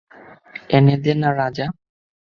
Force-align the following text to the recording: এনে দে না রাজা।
এনে 0.69 0.95
দে 1.03 1.13
না 1.21 1.29
রাজা। 1.39 1.65